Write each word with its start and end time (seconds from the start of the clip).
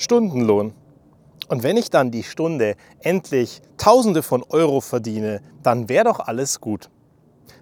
Stundenlohn. 0.00 0.72
Und 1.48 1.62
wenn 1.62 1.76
ich 1.76 1.90
dann 1.90 2.10
die 2.10 2.22
Stunde 2.22 2.76
endlich 3.00 3.60
Tausende 3.76 4.22
von 4.22 4.42
Euro 4.48 4.80
verdiene, 4.80 5.42
dann 5.62 5.90
wäre 5.90 6.04
doch 6.04 6.20
alles 6.20 6.62
gut. 6.62 6.88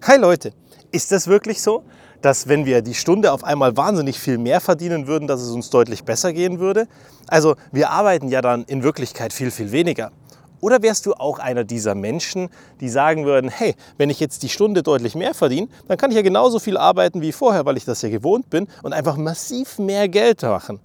Hi 0.07 0.17
Leute, 0.19 0.53
ist 0.93 1.11
das 1.11 1.27
wirklich 1.27 1.61
so, 1.61 1.83
dass 2.23 2.47
wenn 2.47 2.65
wir 2.65 2.81
die 2.81 2.95
Stunde 2.95 3.33
auf 3.33 3.43
einmal 3.43 3.77
wahnsinnig 3.77 4.21
viel 4.21 4.39
mehr 4.39 4.61
verdienen 4.61 5.09
würden, 5.09 5.27
dass 5.27 5.41
es 5.41 5.51
uns 5.51 5.71
deutlich 5.71 6.05
besser 6.05 6.33
gehen 6.33 6.61
würde? 6.61 6.87
Also 7.27 7.57
wir 7.73 7.91
arbeiten 7.91 8.29
ja 8.29 8.41
dann 8.41 8.63
in 8.65 8.85
Wirklichkeit 8.85 9.33
viel, 9.33 9.51
viel 9.51 9.73
weniger. 9.73 10.13
Oder 10.61 10.81
wärst 10.81 11.07
du 11.07 11.15
auch 11.15 11.41
einer 11.41 11.65
dieser 11.65 11.97
Menschen, 11.97 12.51
die 12.81 12.89
sagen 12.89 13.25
würden, 13.25 13.51
hey, 13.51 13.75
wenn 13.97 14.11
ich 14.11 14.21
jetzt 14.21 14.45
die 14.45 14.49
Stunde 14.49 14.85
deutlich 14.85 15.17
mehr 15.17 15.35
verdiene, 15.35 15.67
dann 15.89 15.99
kann 15.99 16.13
ich 16.13 16.17
ja 16.17 16.23
genauso 16.23 16.61
viel 16.61 16.77
arbeiten 16.77 17.21
wie 17.21 17.33
vorher, 17.33 17.67
weil 17.67 17.77
ich 17.77 17.85
das 17.85 18.01
ja 18.03 18.11
gewohnt 18.11 18.49
bin 18.49 18.69
und 18.85 18.93
einfach 18.93 19.17
massiv 19.17 19.81
mehr 19.81 20.09
Geld 20.09 20.43
machen. 20.43 20.79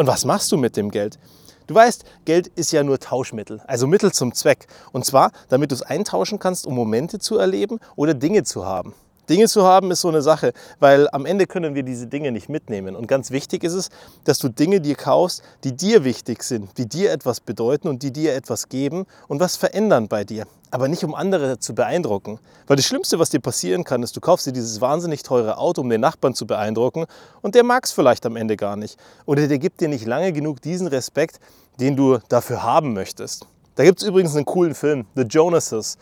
Und 0.00 0.06
was 0.06 0.24
machst 0.24 0.50
du 0.50 0.56
mit 0.56 0.78
dem 0.78 0.90
Geld? 0.90 1.18
Du 1.66 1.74
weißt, 1.74 2.06
Geld 2.24 2.46
ist 2.46 2.72
ja 2.72 2.82
nur 2.82 3.00
Tauschmittel, 3.00 3.60
also 3.66 3.86
Mittel 3.86 4.12
zum 4.12 4.32
Zweck. 4.32 4.66
Und 4.92 5.04
zwar, 5.04 5.30
damit 5.50 5.72
du 5.72 5.74
es 5.74 5.82
eintauschen 5.82 6.38
kannst, 6.38 6.66
um 6.66 6.74
Momente 6.74 7.18
zu 7.18 7.36
erleben 7.36 7.80
oder 7.96 8.14
Dinge 8.14 8.42
zu 8.44 8.64
haben. 8.64 8.94
Dinge 9.30 9.46
zu 9.46 9.62
haben 9.62 9.92
ist 9.92 10.00
so 10.00 10.08
eine 10.08 10.22
Sache, 10.22 10.52
weil 10.80 11.08
am 11.12 11.24
Ende 11.24 11.46
können 11.46 11.76
wir 11.76 11.84
diese 11.84 12.08
Dinge 12.08 12.32
nicht 12.32 12.48
mitnehmen. 12.48 12.96
Und 12.96 13.06
ganz 13.06 13.30
wichtig 13.30 13.62
ist 13.62 13.74
es, 13.74 13.88
dass 14.24 14.38
du 14.38 14.48
Dinge 14.48 14.80
dir 14.80 14.96
kaufst, 14.96 15.42
die 15.62 15.76
dir 15.76 16.02
wichtig 16.02 16.42
sind, 16.42 16.76
die 16.78 16.88
dir 16.88 17.12
etwas 17.12 17.40
bedeuten 17.40 17.86
und 17.86 18.02
die 18.02 18.12
dir 18.12 18.34
etwas 18.34 18.68
geben 18.68 19.06
und 19.28 19.38
was 19.38 19.54
verändern 19.56 20.08
bei 20.08 20.24
dir. 20.24 20.48
Aber 20.72 20.88
nicht 20.88 21.04
um 21.04 21.14
andere 21.14 21.60
zu 21.60 21.76
beeindrucken. 21.76 22.40
Weil 22.66 22.76
das 22.76 22.86
Schlimmste, 22.86 23.20
was 23.20 23.30
dir 23.30 23.38
passieren 23.38 23.84
kann, 23.84 24.02
ist, 24.02 24.16
du 24.16 24.20
kaufst 24.20 24.46
dir 24.46 24.52
dieses 24.52 24.80
wahnsinnig 24.80 25.22
teure 25.22 25.58
Auto, 25.58 25.80
um 25.80 25.88
den 25.88 26.00
Nachbarn 26.00 26.34
zu 26.34 26.46
beeindrucken 26.46 27.06
und 27.40 27.54
der 27.54 27.62
mag 27.62 27.84
es 27.84 27.92
vielleicht 27.92 28.26
am 28.26 28.34
Ende 28.34 28.56
gar 28.56 28.74
nicht. 28.74 28.98
Oder 29.26 29.46
der 29.46 29.58
gibt 29.58 29.80
dir 29.80 29.88
nicht 29.88 30.06
lange 30.06 30.32
genug 30.32 30.60
diesen 30.60 30.88
Respekt, 30.88 31.38
den 31.78 31.94
du 31.94 32.18
dafür 32.28 32.64
haben 32.64 32.94
möchtest. 32.94 33.46
Da 33.76 33.84
gibt 33.84 34.02
es 34.02 34.08
übrigens 34.08 34.34
einen 34.34 34.44
coolen 34.44 34.74
Film, 34.74 35.06
The 35.14 35.22
Jonases. 35.22 35.98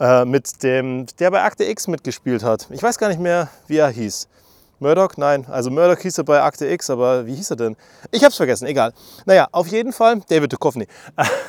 Äh, 0.00 0.24
mit 0.24 0.62
dem, 0.62 1.04
der 1.18 1.30
bei 1.30 1.42
Akte 1.42 1.64
X 1.64 1.86
mitgespielt 1.86 2.42
hat. 2.42 2.66
Ich 2.70 2.82
weiß 2.82 2.96
gar 2.96 3.08
nicht 3.08 3.20
mehr, 3.20 3.50
wie 3.66 3.76
er 3.76 3.90
hieß. 3.90 4.28
Murdoch? 4.78 5.18
Nein, 5.18 5.44
also 5.46 5.70
Murdoch 5.70 5.98
hieß 6.00 6.16
er 6.16 6.24
bei 6.24 6.40
Akte 6.40 6.66
X, 6.68 6.88
aber 6.88 7.26
wie 7.26 7.34
hieß 7.34 7.50
er 7.50 7.56
denn? 7.56 7.76
Ich 8.10 8.24
hab's 8.24 8.36
vergessen, 8.36 8.66
egal. 8.66 8.94
Naja, 9.26 9.48
auf 9.52 9.66
jeden 9.66 9.92
Fall, 9.92 10.22
David 10.26 10.54
Duchovny. 10.54 10.86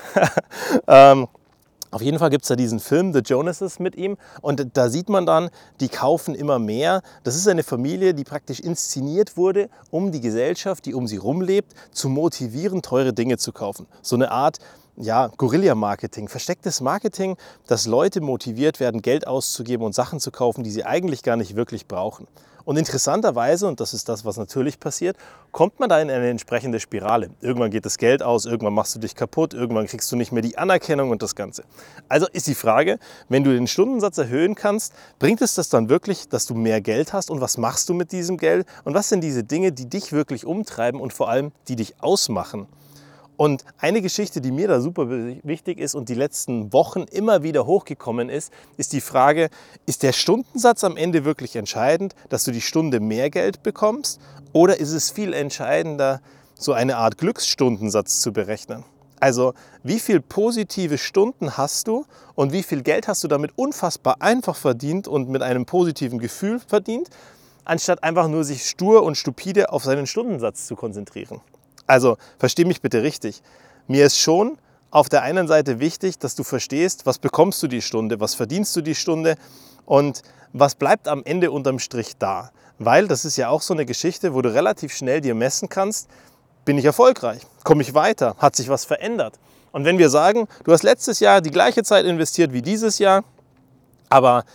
ähm, 0.87 1.29
auf 1.91 2.01
jeden 2.01 2.19
Fall 2.19 2.29
gibt 2.29 2.43
es 2.43 2.49
da 2.49 2.57
diesen 2.57 2.81
Film 2.81 3.13
The 3.13 3.19
Jonases 3.19 3.79
mit 3.79 3.95
ihm 3.95 4.17
und 4.41 4.65
da 4.73 4.89
sieht 4.89 5.07
man 5.07 5.25
dann, 5.25 5.49
die 5.79 5.87
kaufen 5.87 6.35
immer 6.35 6.59
mehr. 6.59 7.03
Das 7.23 7.37
ist 7.37 7.47
eine 7.47 7.63
Familie, 7.63 8.13
die 8.13 8.25
praktisch 8.25 8.59
inszeniert 8.59 9.37
wurde, 9.37 9.69
um 9.91 10.11
die 10.11 10.19
Gesellschaft, 10.19 10.85
die 10.85 10.93
um 10.93 11.07
sie 11.07 11.17
rumlebt, 11.17 11.73
zu 11.91 12.09
motivieren, 12.09 12.81
teure 12.81 13.13
Dinge 13.13 13.37
zu 13.37 13.53
kaufen. 13.53 13.87
So 14.01 14.17
eine 14.17 14.31
Art 14.31 14.59
ja, 14.97 15.27
Guerilla-Marketing, 15.37 16.27
verstecktes 16.27 16.81
Marketing, 16.81 17.37
dass 17.67 17.85
Leute 17.85 18.21
motiviert 18.21 18.79
werden, 18.79 19.01
Geld 19.01 19.27
auszugeben 19.27 19.85
und 19.85 19.93
Sachen 19.93 20.19
zu 20.19 20.31
kaufen, 20.31 20.63
die 20.63 20.71
sie 20.71 20.85
eigentlich 20.85 21.23
gar 21.23 21.35
nicht 21.35 21.55
wirklich 21.55 21.87
brauchen. 21.87 22.27
Und 22.63 22.77
interessanterweise, 22.77 23.67
und 23.67 23.79
das 23.79 23.93
ist 23.93 24.07
das, 24.07 24.23
was 24.23 24.37
natürlich 24.37 24.79
passiert, 24.79 25.17
kommt 25.51 25.79
man 25.79 25.89
da 25.89 25.99
in 25.99 26.09
eine 26.09 26.29
entsprechende 26.29 26.79
Spirale. 26.79 27.31
Irgendwann 27.41 27.71
geht 27.71 27.85
das 27.85 27.97
Geld 27.97 28.21
aus, 28.21 28.45
irgendwann 28.45 28.73
machst 28.73 28.93
du 28.95 28.99
dich 28.99 29.15
kaputt, 29.15 29.53
irgendwann 29.53 29.87
kriegst 29.87 30.11
du 30.11 30.15
nicht 30.15 30.31
mehr 30.31 30.43
die 30.43 30.57
Anerkennung 30.57 31.09
und 31.09 31.23
das 31.23 31.35
Ganze. 31.35 31.63
Also 32.07 32.27
ist 32.31 32.47
die 32.47 32.55
Frage, 32.55 32.99
wenn 33.29 33.43
du 33.43 33.51
den 33.51 33.67
Stundensatz 33.67 34.17
erhöhen 34.17 34.55
kannst, 34.55 34.93
bringt 35.19 35.41
es 35.41 35.55
das 35.55 35.69
dann 35.69 35.89
wirklich, 35.89 36.29
dass 36.29 36.45
du 36.45 36.53
mehr 36.53 36.81
Geld 36.81 37.13
hast 37.13 37.31
und 37.31 37.41
was 37.41 37.57
machst 37.57 37.89
du 37.89 37.93
mit 37.93 38.11
diesem 38.11 38.37
Geld 38.37 38.67
und 38.83 38.93
was 38.93 39.09
sind 39.09 39.21
diese 39.21 39.43
Dinge, 39.43 39.71
die 39.71 39.89
dich 39.89 40.11
wirklich 40.11 40.45
umtreiben 40.45 41.01
und 41.01 41.13
vor 41.13 41.29
allem, 41.29 41.51
die 41.67 41.75
dich 41.75 41.95
ausmachen? 42.01 42.67
Und 43.41 43.65
eine 43.79 44.03
Geschichte, 44.03 44.39
die 44.39 44.51
mir 44.51 44.67
da 44.67 44.81
super 44.81 45.09
wichtig 45.09 45.79
ist 45.79 45.95
und 45.95 46.09
die 46.09 46.13
letzten 46.13 46.71
Wochen 46.73 47.05
immer 47.11 47.41
wieder 47.41 47.65
hochgekommen 47.65 48.29
ist, 48.29 48.53
ist 48.77 48.93
die 48.93 49.01
Frage, 49.01 49.49
ist 49.87 50.03
der 50.03 50.13
Stundensatz 50.13 50.83
am 50.83 50.95
Ende 50.95 51.25
wirklich 51.25 51.55
entscheidend, 51.55 52.13
dass 52.29 52.43
du 52.43 52.51
die 52.51 52.61
Stunde 52.61 52.99
mehr 52.99 53.31
Geld 53.31 53.63
bekommst? 53.63 54.21
Oder 54.53 54.79
ist 54.79 54.91
es 54.91 55.09
viel 55.09 55.33
entscheidender, 55.33 56.21
so 56.53 56.73
eine 56.73 56.97
Art 56.97 57.17
Glücksstundensatz 57.17 58.21
zu 58.21 58.31
berechnen? 58.31 58.83
Also 59.19 59.55
wie 59.81 59.99
viele 59.99 60.21
positive 60.21 60.99
Stunden 60.99 61.57
hast 61.57 61.87
du 61.87 62.05
und 62.35 62.53
wie 62.53 62.61
viel 62.61 62.83
Geld 62.83 63.07
hast 63.07 63.23
du 63.23 63.27
damit 63.27 63.53
unfassbar 63.55 64.17
einfach 64.19 64.55
verdient 64.55 65.07
und 65.07 65.29
mit 65.29 65.41
einem 65.41 65.65
positiven 65.65 66.19
Gefühl 66.19 66.59
verdient, 66.59 67.09
anstatt 67.65 68.03
einfach 68.03 68.27
nur 68.27 68.43
sich 68.43 68.69
stur 68.69 69.01
und 69.01 69.17
stupide 69.17 69.73
auf 69.73 69.83
seinen 69.83 70.05
Stundensatz 70.05 70.67
zu 70.67 70.75
konzentrieren. 70.75 71.41
Also 71.91 72.15
versteh 72.37 72.63
mich 72.63 72.81
bitte 72.81 73.03
richtig. 73.03 73.43
Mir 73.89 74.05
ist 74.05 74.17
schon 74.17 74.57
auf 74.91 75.09
der 75.09 75.23
einen 75.23 75.45
Seite 75.49 75.81
wichtig, 75.81 76.19
dass 76.19 76.35
du 76.35 76.43
verstehst, 76.45 77.05
was 77.05 77.19
bekommst 77.19 77.61
du 77.63 77.67
die 77.67 77.81
Stunde, 77.81 78.21
was 78.21 78.33
verdienst 78.33 78.73
du 78.77 78.81
die 78.81 78.95
Stunde 78.95 79.35
und 79.85 80.21
was 80.53 80.75
bleibt 80.75 81.09
am 81.09 81.21
Ende 81.25 81.51
unterm 81.51 81.79
Strich 81.79 82.15
da. 82.17 82.51
Weil 82.79 83.09
das 83.09 83.25
ist 83.25 83.35
ja 83.35 83.49
auch 83.49 83.61
so 83.61 83.73
eine 83.73 83.85
Geschichte, 83.85 84.33
wo 84.33 84.41
du 84.41 84.53
relativ 84.53 84.93
schnell 84.95 85.19
dir 85.19 85.35
messen 85.35 85.67
kannst, 85.67 86.07
bin 86.63 86.77
ich 86.77 86.85
erfolgreich, 86.85 87.41
komme 87.65 87.81
ich 87.81 87.93
weiter, 87.93 88.37
hat 88.37 88.55
sich 88.55 88.69
was 88.69 88.85
verändert. 88.85 89.37
Und 89.73 89.83
wenn 89.83 89.97
wir 89.97 90.09
sagen, 90.09 90.47
du 90.63 90.71
hast 90.71 90.83
letztes 90.83 91.19
Jahr 91.19 91.41
die 91.41 91.51
gleiche 91.51 91.83
Zeit 91.83 92.05
investiert 92.05 92.53
wie 92.53 92.61
dieses 92.61 92.99
Jahr, 92.99 93.25
aber 94.07 94.45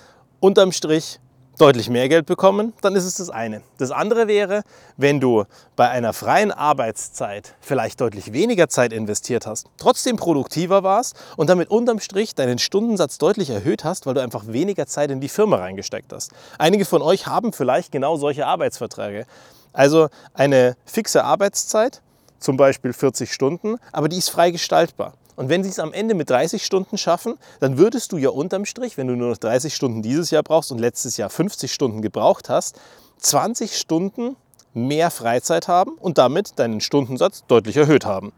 unterm 0.41 0.73
Strich 0.73 1.21
deutlich 1.59 1.89
mehr 1.89 2.09
Geld 2.09 2.27
bekommen, 2.27 2.73
dann 2.83 2.95
ist 2.97 3.05
es 3.05 3.17
das 3.17 3.31
eine. 3.31 3.63
Das 3.79 3.91
andere 3.91 4.29
wäre, 4.29 4.63
wenn 4.97 5.21
du 5.21 5.45
bei 5.75 5.89
einer 5.89 6.13
freien 6.13 6.53
Arbeitszeit 6.53 7.55
vielleicht 7.61 8.01
deutlich 8.01 8.33
weniger 8.33 8.69
Zeit 8.69 8.93
investiert 8.93 9.47
hast, 9.47 9.69
trotzdem 9.79 10.17
produktiver 10.17 10.83
warst 10.83 11.17
und 11.37 11.49
damit 11.49 11.71
unterm 11.71 12.01
Strich 12.01 12.35
deinen 12.35 12.59
Stundensatz 12.59 13.19
deutlich 13.19 13.51
erhöht 13.51 13.85
hast, 13.85 14.07
weil 14.07 14.15
du 14.15 14.23
einfach 14.23 14.45
weniger 14.47 14.87
Zeit 14.87 15.11
in 15.11 15.21
die 15.21 15.29
Firma 15.29 15.57
reingesteckt 15.57 16.13
hast. 16.13 16.33
Einige 16.59 16.85
von 16.85 17.03
euch 17.03 17.27
haben 17.27 17.53
vielleicht 17.53 17.93
genau 17.93 18.17
solche 18.17 18.47
Arbeitsverträge. 18.47 19.27
Also 19.73 20.09
eine 20.35 20.77
fixe 20.85 21.25
Arbeitszeit, 21.25 22.03
zum 22.39 22.57
Beispiel 22.57 22.93
40 22.93 23.33
Stunden, 23.33 23.77
aber 23.93 24.09
die 24.09 24.19
ist 24.19 24.31
frei 24.31 24.51
gestaltbar. 24.51 25.15
Und 25.37 25.49
wenn 25.49 25.63
sie 25.63 25.71
es 25.71 25.79
am 25.79 25.93
Ende 25.93 26.15
mit 26.15 26.31
30 26.31 26.65
Stunden 26.65 26.99
schaffen, 26.99 27.35
dann 27.61 27.79
würdest 27.79 28.13
du 28.13 28.17
ja 28.17 28.31
unterm 28.31 28.65
Strich, 28.65 28.97
wenn 28.97 29.07
du 29.07 29.15
nur 29.15 29.31
noch 29.31 29.37
30 29.37 29.75
Stunden 29.75 30.03
dieses 30.03 30.31
Jahr 30.31 30.43
brauchst 30.43 30.73
und 30.73 30.79
letztes 30.79 31.17
Jahr 31.19 31.31
50 31.31 31.73
Stunden 31.73 32.03
gebraucht 32.03 32.49
hast, 32.49 32.81
20 33.19 33.77
Stunden 33.77 34.37
mehr 34.75 35.11
Freizeit 35.11 35.69
haben 35.69 35.93
und 35.93 36.19
damit 36.19 36.59
deinen 36.59 36.81
Stundensatz 36.81 37.45
deutlich 37.47 37.77
erhöht 37.77 38.05
haben. 38.05 38.33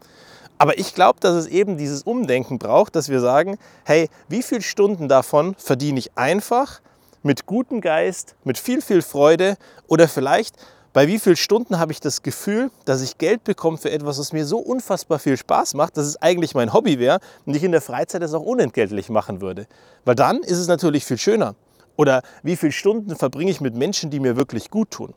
Aber 0.57 0.77
ich 0.77 0.93
glaube, 0.93 1.19
dass 1.21 1.35
es 1.35 1.47
eben 1.47 1.77
dieses 1.77 2.03
Umdenken 2.03 2.59
braucht, 2.59 2.95
dass 2.95 3.07
wir 3.07 3.21
sagen, 3.21 3.57
hey, 3.85 4.09
wie 4.27 4.43
viele 4.43 4.61
Stunden 4.61 5.07
davon 5.07 5.55
verdiene 5.57 5.99
ich 5.99 6.17
einfach 6.17 6.81
mit 7.23 7.45
gutem 7.45 7.79
Geist, 7.81 8.35
mit 8.43 8.57
viel, 8.57 8.81
viel 8.81 9.01
Freude 9.01 9.57
oder 9.87 10.07
vielleicht 10.07 10.55
bei 10.91 11.07
wie 11.07 11.19
vielen 11.19 11.35
Stunden 11.35 11.77
habe 11.77 11.91
ich 11.91 11.99
das 11.99 12.23
Gefühl, 12.23 12.71
dass 12.85 13.01
ich 13.01 13.17
Geld 13.17 13.43
bekomme 13.43 13.77
für 13.77 13.91
etwas, 13.91 14.17
was 14.17 14.33
mir 14.33 14.45
so 14.45 14.57
unfassbar 14.57 15.19
viel 15.19 15.37
Spaß 15.37 15.75
macht, 15.75 15.97
dass 15.97 16.07
es 16.07 16.19
eigentlich 16.21 16.55
mein 16.55 16.73
Hobby 16.73 16.97
wäre 16.97 17.19
und 17.45 17.55
ich 17.55 17.63
in 17.63 17.71
der 17.71 17.81
Freizeit 17.81 18.23
es 18.23 18.33
auch 18.33 18.41
unentgeltlich 18.41 19.09
machen 19.09 19.39
würde. 19.39 19.67
Weil 20.05 20.15
dann 20.15 20.39
ist 20.39 20.57
es 20.57 20.67
natürlich 20.67 21.05
viel 21.05 21.19
schöner. 21.19 21.55
Oder 21.95 22.23
wie 22.41 22.55
viele 22.55 22.71
Stunden 22.71 23.15
verbringe 23.15 23.51
ich 23.51 23.61
mit 23.61 23.75
Menschen, 23.75 24.09
die 24.09 24.19
mir 24.19 24.35
wirklich 24.35 24.71
gut 24.71 24.89
tun. 24.89 25.13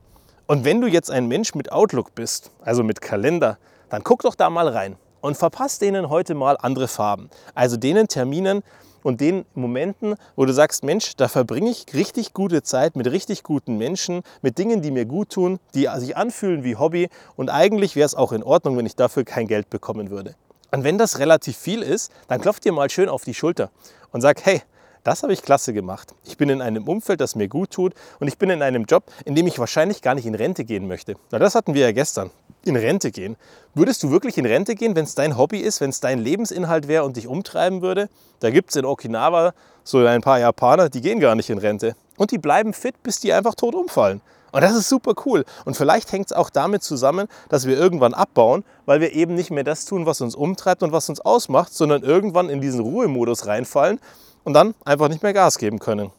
Und 0.47 0.65
wenn 0.65 0.81
du 0.81 0.89
jetzt 0.89 1.11
ein 1.11 1.29
Mensch 1.29 1.55
mit 1.55 1.73
Outlook 1.73 2.15
bist, 2.15 2.51
also 2.63 2.83
mit 2.83 3.01
Kalender, 3.01 3.57
dann 3.89 4.03
guck 4.05 4.23
doch 4.23 4.35
da 4.35 4.51
mal 4.51 4.69
rein 4.69 4.97
und 5.21 5.37
verpasst 5.37 5.81
denen 5.81 6.11
heute 6.11 6.35
mal 6.35 6.59
andere 6.61 6.89
Farben. 6.89 7.31
Also 7.55 7.79
denen 7.79 8.09
Terminen, 8.09 8.63
und 9.03 9.21
den 9.21 9.45
Momenten, 9.55 10.15
wo 10.37 10.45
du 10.45 10.53
sagst, 10.53 10.85
Mensch, 10.85 11.17
da 11.17 11.29
verbringe 11.29 11.71
ich 11.71 11.87
richtig 11.95 12.33
gute 12.35 12.63
Zeit 12.63 12.97
mit 12.97 13.07
richtig 13.07 13.43
guten 13.43 13.79
Menschen, 13.79 14.23
mit 14.43 14.59
Dingen, 14.59 14.83
die 14.83 14.91
mir 14.91 15.05
gut 15.05 15.31
tun, 15.31 15.59
die 15.75 15.89
sich 15.97 16.17
anfühlen 16.17 16.65
wie 16.65 16.77
Hobby 16.77 17.09
und 17.37 17.51
eigentlich 17.51 17.97
wäre 17.97 18.07
es 18.07 18.15
auch 18.15 18.33
in 18.33 18.43
Ordnung, 18.43 18.77
wenn 18.77 18.87
ich 18.87 18.97
dafür 18.97 19.25
kein 19.25 19.47
Geld 19.47 19.71
bekommen 19.71 20.11
würde. 20.11 20.35
Und 20.71 20.85
wenn 20.85 20.97
das 20.97 21.19
relativ 21.19 21.57
viel 21.57 21.83
ist, 21.83 22.11
dann 22.29 22.41
klopft 22.41 22.65
dir 22.65 22.73
mal 22.73 22.89
schön 22.89 23.09
auf 23.09 23.25
die 23.25 23.35
Schulter 23.35 23.71
und 24.11 24.23
sag, 24.23 24.45
hey, 24.45 24.63
das 25.05 25.23
habe 25.23 25.33
ich 25.33 25.43
klasse 25.43 25.73
gemacht. 25.73 26.15
Ich 26.25 26.37
bin 26.37 26.49
in 26.49 26.63
einem 26.63 26.87
Umfeld, 26.87 27.21
das 27.21 27.35
mir 27.35 27.49
gut 27.49 27.71
tut 27.71 27.95
und 28.21 28.29
ich 28.29 28.39
bin 28.39 28.51
in 28.51 28.63
einem 28.63 28.85
Job, 28.85 29.05
in 29.25 29.35
dem 29.35 29.47
ich 29.47 29.59
wahrscheinlich 29.59 30.01
gar 30.01 30.15
nicht 30.15 30.27
in 30.27 30.35
Rente 30.35 30.65
gehen 30.65 30.87
möchte. 30.87 31.17
Na, 31.31 31.39
das 31.39 31.55
hatten 31.55 31.75
wir 31.75 31.83
ja 31.83 31.93
gestern. 31.93 32.31
In 32.65 32.77
Rente 32.77 33.11
gehen. 33.11 33.37
Würdest 33.75 34.05
du 34.05 34.13
wirklich 34.13 34.39
in 34.39 34.47
Rente 34.47 34.77
gehen, 34.77 34.95
wenn 34.95 35.05
es 35.05 35.17
dein 35.17 35.37
Hobby 35.37 35.59
ist, 35.59 35.81
wenn 35.81 35.91
es 35.91 35.99
dein 35.99 36.21
Lebensinhalt 36.21 36.87
wäre 36.87 37.03
und 37.03 37.17
dich 37.17 37.27
umtreiben 37.27 37.83
würde? 37.83 38.09
Da 38.39 38.51
gibt 38.51 38.71
es 38.71 38.77
in 38.77 38.85
Okinawa 38.85 39.53
so 39.83 39.99
ein 39.99 40.21
paar 40.21 40.39
Japaner, 40.39 40.89
die 40.89 41.01
gehen 41.01 41.19
gar 41.19 41.35
nicht 41.35 41.51
in 41.51 41.59
Rente. 41.59 41.97
Und 42.17 42.31
die 42.31 42.39
bleiben 42.39 42.73
fit, 42.73 43.03
bis 43.03 43.19
die 43.19 43.33
einfach 43.33 43.57
tot 43.57 43.75
umfallen. 43.75 44.21
Und 44.53 44.61
das 44.61 44.77
ist 44.77 44.89
super 44.89 45.15
cool. 45.27 45.45
Und 45.65 45.77
vielleicht 45.77 46.13
hängt 46.13 46.27
es 46.27 46.33
auch 46.33 46.51
damit 46.51 46.85
zusammen, 46.85 47.27
dass 47.49 47.67
wir 47.67 47.77
irgendwann 47.77 48.15
abbauen, 48.15 48.65
weil 48.85 49.01
wir 49.01 49.13
eben 49.13 49.35
nicht 49.35 49.51
mehr 49.51 49.65
das 49.65 49.87
tun, 49.87 50.07
was 50.07 50.21
uns 50.21 50.37
umtreibt 50.37 50.85
und 50.85 50.93
was 50.93 51.09
uns 51.09 51.21
ausmacht, 51.21 51.73
sondern 51.73 52.03
irgendwann 52.03 52.51
in 52.51 52.61
diesen 52.61 52.81
Ruhemodus 52.81 53.47
reinfallen 53.47 53.99
und 54.45 54.55
dann 54.55 54.75
einfach 54.85 55.09
nicht 55.09 55.23
mehr 55.23 55.33
Gas 55.33 55.59
geben 55.59 55.79
können. 55.79 56.11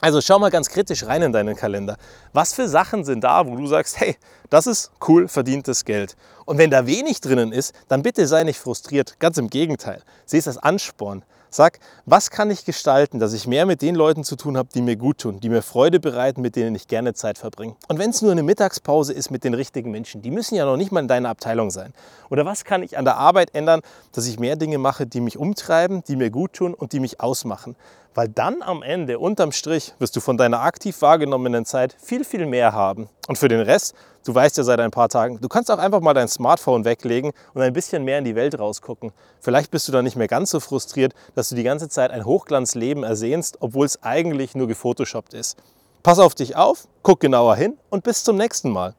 Also 0.00 0.20
schau 0.20 0.38
mal 0.38 0.50
ganz 0.50 0.68
kritisch 0.68 1.06
rein 1.06 1.22
in 1.22 1.32
deinen 1.32 1.56
Kalender. 1.56 1.96
Was 2.34 2.52
für 2.52 2.68
Sachen 2.68 3.04
sind 3.04 3.24
da, 3.24 3.46
wo 3.46 3.56
du 3.56 3.66
sagst, 3.66 3.98
hey, 4.00 4.16
das 4.50 4.66
ist 4.66 4.90
cool 5.08 5.28
verdientes 5.28 5.84
Geld. 5.84 6.16
Und 6.44 6.58
wenn 6.58 6.70
da 6.70 6.86
wenig 6.86 7.22
drinnen 7.22 7.52
ist, 7.52 7.74
dann 7.88 8.02
bitte 8.02 8.26
sei 8.26 8.44
nicht 8.44 8.58
frustriert. 8.58 9.18
Ganz 9.18 9.38
im 9.38 9.48
Gegenteil. 9.48 10.02
Sieh 10.26 10.36
es 10.36 10.46
als 10.46 10.58
Ansporn. 10.58 11.24
Sag, 11.56 11.78
was 12.04 12.32
kann 12.32 12.50
ich 12.50 12.64
gestalten, 12.64 13.20
dass 13.20 13.32
ich 13.32 13.46
mehr 13.46 13.64
mit 13.64 13.80
den 13.80 13.94
Leuten 13.94 14.24
zu 14.24 14.34
tun 14.34 14.56
habe, 14.56 14.70
die 14.74 14.82
mir 14.82 14.96
gut 14.96 15.18
tun, 15.18 15.38
die 15.38 15.48
mir 15.48 15.62
Freude 15.62 16.00
bereiten, 16.00 16.40
mit 16.40 16.56
denen 16.56 16.74
ich 16.74 16.88
gerne 16.88 17.14
Zeit 17.14 17.38
verbringe. 17.38 17.76
Und 17.86 18.00
wenn 18.00 18.10
es 18.10 18.22
nur 18.22 18.32
eine 18.32 18.42
Mittagspause 18.42 19.12
ist 19.12 19.30
mit 19.30 19.44
den 19.44 19.54
richtigen 19.54 19.92
Menschen, 19.92 20.20
die 20.20 20.32
müssen 20.32 20.56
ja 20.56 20.64
noch 20.64 20.76
nicht 20.76 20.90
mal 20.90 20.98
in 20.98 21.06
deiner 21.06 21.28
Abteilung 21.28 21.70
sein. 21.70 21.94
Oder 22.28 22.44
was 22.44 22.64
kann 22.64 22.82
ich 22.82 22.98
an 22.98 23.04
der 23.04 23.18
Arbeit 23.18 23.54
ändern, 23.54 23.82
dass 24.10 24.26
ich 24.26 24.40
mehr 24.40 24.56
Dinge 24.56 24.78
mache, 24.78 25.06
die 25.06 25.20
mich 25.20 25.38
umtreiben, 25.38 26.02
die 26.02 26.16
mir 26.16 26.30
gut 26.30 26.54
tun 26.54 26.74
und 26.74 26.92
die 26.92 26.98
mich 26.98 27.20
ausmachen. 27.20 27.76
Weil 28.14 28.28
dann 28.28 28.62
am 28.62 28.84
Ende, 28.84 29.18
unterm 29.18 29.50
Strich, 29.50 29.92
wirst 29.98 30.14
du 30.14 30.20
von 30.20 30.36
deiner 30.36 30.60
aktiv 30.60 31.02
wahrgenommenen 31.02 31.64
Zeit 31.64 31.96
viel, 32.00 32.24
viel 32.24 32.46
mehr 32.46 32.72
haben. 32.72 33.08
Und 33.26 33.38
für 33.38 33.48
den 33.48 33.60
Rest, 33.60 33.94
du 34.24 34.32
weißt 34.32 34.56
ja 34.56 34.62
seit 34.62 34.78
ein 34.78 34.92
paar 34.92 35.08
Tagen, 35.08 35.40
du 35.40 35.48
kannst 35.48 35.68
auch 35.68 35.78
einfach 35.78 36.00
mal 36.00 36.14
dein 36.14 36.28
Smartphone 36.28 36.84
weglegen 36.84 37.32
und 37.54 37.62
ein 37.62 37.72
bisschen 37.72 38.04
mehr 38.04 38.18
in 38.18 38.24
die 38.24 38.36
Welt 38.36 38.56
rausgucken. 38.58 39.12
Vielleicht 39.40 39.72
bist 39.72 39.88
du 39.88 39.92
dann 39.92 40.04
nicht 40.04 40.16
mehr 40.16 40.28
ganz 40.28 40.50
so 40.50 40.60
frustriert, 40.60 41.12
dass 41.34 41.48
du 41.48 41.56
die 41.56 41.64
ganze 41.64 41.88
Zeit 41.88 42.12
ein 42.12 42.24
Hochglanzleben 42.24 43.02
ersehnst, 43.02 43.56
obwohl 43.60 43.86
es 43.86 44.00
eigentlich 44.04 44.54
nur 44.54 44.68
gefotoshoppt 44.68 45.34
ist. 45.34 45.58
Pass 46.04 46.20
auf 46.20 46.36
dich 46.36 46.54
auf, 46.54 46.86
guck 47.02 47.18
genauer 47.18 47.56
hin 47.56 47.78
und 47.90 48.04
bis 48.04 48.22
zum 48.22 48.36
nächsten 48.36 48.70
Mal. 48.70 48.94